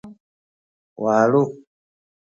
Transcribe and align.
walu 1.03 1.41